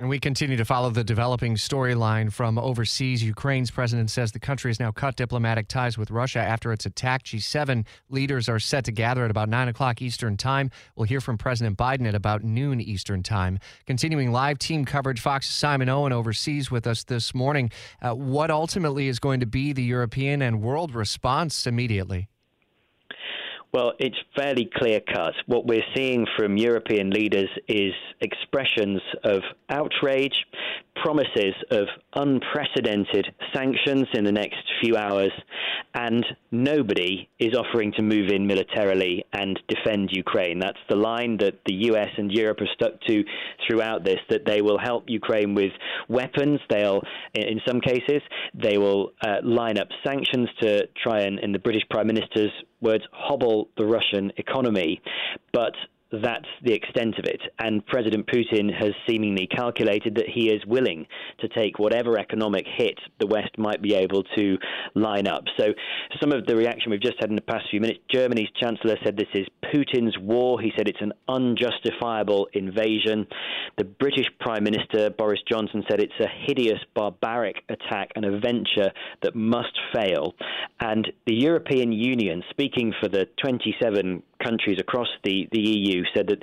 [0.00, 3.20] And we continue to follow the developing storyline from overseas.
[3.20, 7.24] Ukraine's president says the country has now cut diplomatic ties with Russia after its attack.
[7.24, 10.70] G7 leaders are set to gather at about 9 o'clock Eastern Time.
[10.94, 13.58] We'll hear from President Biden at about noon Eastern Time.
[13.86, 17.68] Continuing live team coverage, Fox's Simon Owen overseas with us this morning.
[18.00, 22.28] Uh, what ultimately is going to be the European and world response immediately?
[23.72, 25.34] Well, it's fairly clear cut.
[25.46, 30.46] What we're seeing from European leaders is expressions of outrage,
[30.96, 35.32] promises of unprecedented sanctions in the next few hours,
[35.94, 40.58] and nobody is offering to move in militarily and defend Ukraine.
[40.58, 43.24] That's the line that the US and Europe have stuck to
[43.66, 45.72] throughout this that they will help Ukraine with
[46.08, 46.60] weapons.
[46.70, 47.02] They'll,
[47.34, 48.22] in some cases,
[48.54, 53.04] they will uh, line up sanctions to try and, in the British Prime Minister's words,
[53.12, 55.00] hobble the Russian economy.
[55.52, 55.74] But
[56.10, 57.40] that's the extent of it.
[57.58, 61.06] And President Putin has seemingly calculated that he is willing
[61.40, 64.56] to take whatever economic hit the West might be able to
[64.94, 65.44] line up.
[65.58, 65.74] So,
[66.20, 69.16] some of the reaction we've just had in the past few minutes Germany's Chancellor said
[69.16, 70.60] this is Putin's war.
[70.60, 73.26] He said it's an unjustifiable invasion.
[73.76, 78.90] The British Prime Minister, Boris Johnson, said it's a hideous, barbaric attack and a venture
[79.22, 80.34] that must fail.
[80.80, 86.42] And the European Union, speaking for the 27 countries across the, the EU said that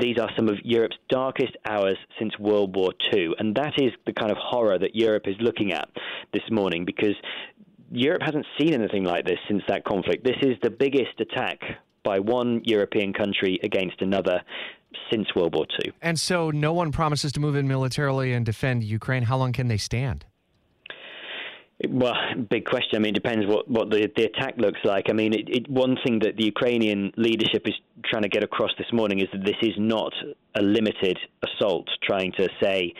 [0.00, 3.34] these are some of Europe's darkest hours since World War II.
[3.38, 5.88] And that is the kind of horror that Europe is looking at
[6.32, 7.14] this morning because
[7.90, 10.24] Europe hasn't seen anything like this since that conflict.
[10.24, 11.60] This is the biggest attack
[12.02, 14.42] by one European country against another
[15.10, 15.92] since World War II.
[16.02, 19.24] And so no one promises to move in militarily and defend Ukraine.
[19.24, 20.26] How long can they stand?
[21.88, 22.14] Well,
[22.50, 22.96] big question.
[22.96, 25.06] I mean, it depends what, what the, the attack looks like.
[25.08, 28.70] I mean, it, it, one thing that the Ukrainian leadership is trying to get across
[28.78, 30.12] this morning is that this is not
[30.56, 32.92] a limited assault, trying to say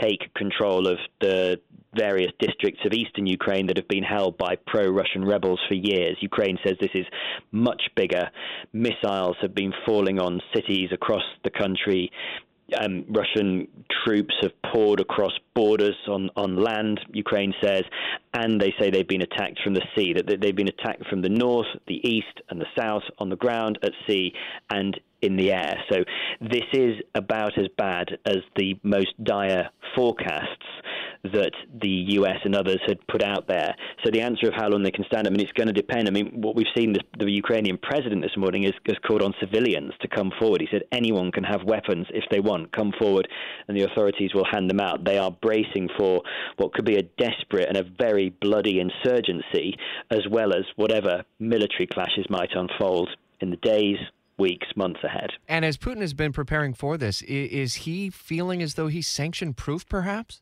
[0.00, 1.60] take control of the
[1.98, 6.16] various districts of eastern Ukraine that have been held by pro Russian rebels for years.
[6.20, 7.06] Ukraine says this is
[7.50, 8.30] much bigger.
[8.72, 12.12] Missiles have been falling on cities across the country
[12.78, 13.68] um, Russian
[14.04, 17.82] troops have poured across borders on, on land, Ukraine says,
[18.34, 21.28] and they say they've been attacked from the sea, that they've been attacked from the
[21.28, 24.32] north, the east, and the south, on the ground, at sea,
[24.70, 25.76] and in the air.
[25.90, 26.04] So
[26.40, 30.66] this is about as bad as the most dire forecasts
[31.24, 31.88] that the
[32.18, 33.74] US and others had put out there.
[34.04, 36.08] So the answer of how long they can stand, I mean, it's going to depend.
[36.08, 39.34] I mean, what we've seen, the, the Ukrainian president this morning has, has called on
[39.40, 40.60] civilians to come forward.
[40.60, 43.28] He said anyone can have weapons if they want, come forward,
[43.68, 45.04] and the authorities will hand them out.
[45.04, 46.22] They are bracing for
[46.56, 49.76] what could be a desperate and a very bloody insurgency,
[50.10, 53.08] as well as whatever military clashes might unfold
[53.40, 53.96] in the days,
[54.38, 55.30] weeks, months ahead.
[55.46, 59.52] And as Putin has been preparing for this, is he feeling as though he's sanction
[59.52, 60.40] proof, perhaps?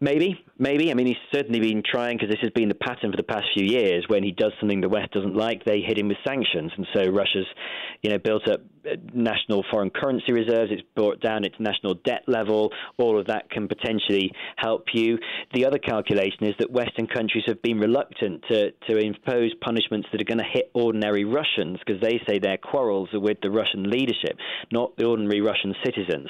[0.00, 0.90] Maybe, maybe.
[0.90, 3.46] I mean, he's certainly been trying because this has been the pattern for the past
[3.54, 4.04] few years.
[4.08, 7.10] When he does something the West doesn't like, they hit him with sanctions, and so
[7.10, 7.46] Russia's,
[8.02, 10.70] you know, built up uh, national foreign currency reserves.
[10.70, 12.72] It's brought down its national debt level.
[12.98, 15.18] All of that can potentially help you.
[15.54, 20.20] The other calculation is that Western countries have been reluctant to to impose punishments that
[20.20, 23.90] are going to hit ordinary Russians because they say their quarrels are with the Russian
[23.90, 24.36] leadership,
[24.72, 26.28] not the ordinary Russian citizens.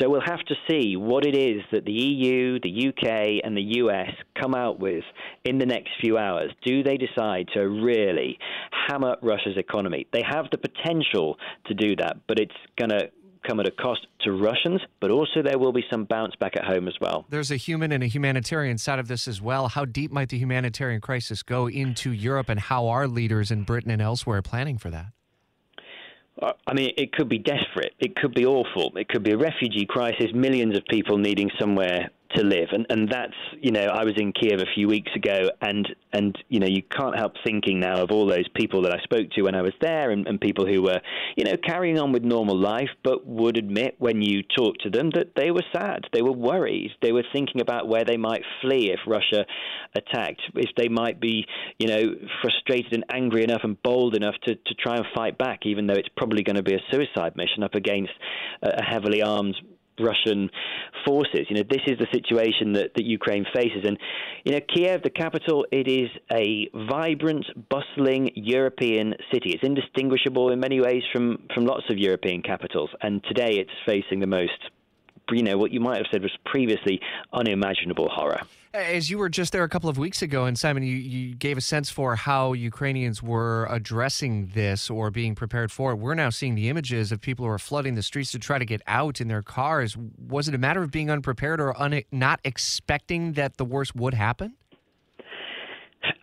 [0.00, 3.58] So we'll have to see what it is that the EU, the UK UK and
[3.58, 5.04] the US come out with
[5.44, 8.38] in the next few hours, do they decide to really
[8.88, 10.06] hammer Russia's economy?
[10.12, 13.10] They have the potential to do that, but it's going to
[13.46, 16.64] come at a cost to Russians, but also there will be some bounce back at
[16.64, 17.26] home as well.
[17.28, 19.68] There's a human and a humanitarian side of this as well.
[19.68, 23.92] How deep might the humanitarian crisis go into Europe, and how are leaders in Britain
[23.92, 25.06] and elsewhere planning for that?
[26.42, 27.94] Uh, I mean, it could be desperate.
[28.00, 28.92] It could be awful.
[28.96, 32.68] It could be a refugee crisis, millions of people needing somewhere to live.
[32.72, 36.36] And and that's you know I was in Kiev a few weeks ago, and and
[36.48, 39.42] you know you can't help thinking now of all those people that I spoke to
[39.42, 41.00] when I was there, and, and people who were
[41.36, 45.10] you know carrying on with normal life, but would admit when you talk to them
[45.14, 48.90] that they were sad, they were worried, they were thinking about where they might flee
[48.92, 49.44] if Russia
[49.94, 51.46] attacked, if they might be
[51.78, 55.60] you know frustrated and angry enough and bold enough to to try and fight back,
[55.64, 58.12] even though it's probably going to be a suicide mission up against
[58.62, 59.56] a heavily armed
[60.00, 60.50] Russian
[61.04, 61.46] forces.
[61.48, 63.84] You know, this is the situation that, that Ukraine faces.
[63.84, 63.98] And,
[64.44, 69.50] you know, Kiev, the capital, it is a vibrant, bustling European city.
[69.50, 72.90] It's indistinguishable in many ways from, from lots of European capitals.
[73.02, 74.58] And today it's facing the most
[75.30, 77.00] you know, what you might have said was previously
[77.32, 78.40] unimaginable horror.
[78.74, 81.56] As you were just there a couple of weeks ago, and Simon, you, you gave
[81.56, 85.96] a sense for how Ukrainians were addressing this or being prepared for it.
[85.96, 88.66] We're now seeing the images of people who are flooding the streets to try to
[88.66, 89.96] get out in their cars.
[89.96, 94.12] Was it a matter of being unprepared or un- not expecting that the worst would
[94.12, 94.56] happen?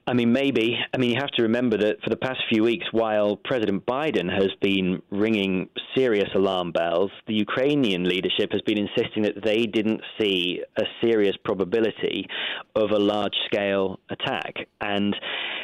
[0.05, 0.77] I mean, maybe.
[0.93, 4.29] I mean, you have to remember that for the past few weeks, while President Biden
[4.29, 10.01] has been ringing serious alarm bells, the Ukrainian leadership has been insisting that they didn't
[10.19, 12.27] see a serious probability
[12.75, 14.53] of a large scale attack.
[14.81, 15.15] And,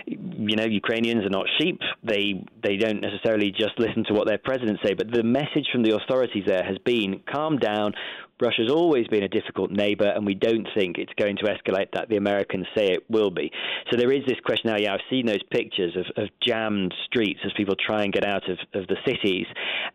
[0.05, 1.81] you know, Ukrainians are not sheep.
[2.03, 5.83] They, they don't necessarily just listen to what their president say, but the message from
[5.83, 7.93] the authorities there has been calm down.
[8.41, 12.09] Russia's always been a difficult neighbor, and we don't think it's going to escalate that
[12.09, 13.51] the Americans say it will be.
[13.91, 14.77] So there is this question now.
[14.77, 18.49] Yeah, I've seen those pictures of, of jammed streets as people try and get out
[18.49, 19.45] of, of the cities,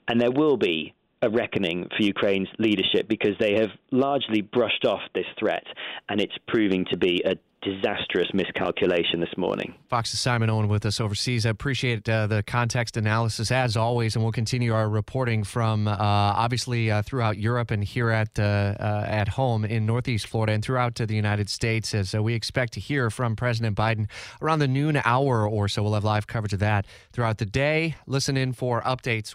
[0.08, 5.00] and there will be a reckoning for Ukraine's leadership because they have largely brushed off
[5.14, 5.64] this threat,
[6.08, 9.75] and it's proving to be a disastrous miscalculation this morning.
[9.88, 11.46] Fox's Simon Owen with us overseas.
[11.46, 15.94] I appreciate uh, the context analysis as always, and we'll continue our reporting from uh,
[15.99, 20.64] obviously uh, throughout Europe and here at uh, uh, at home in Northeast Florida and
[20.64, 24.08] throughout the United States as uh, we expect to hear from President Biden
[24.43, 25.82] around the noon hour or so.
[25.82, 27.96] We'll have live coverage of that throughout the day.
[28.06, 29.34] Listen in for updates.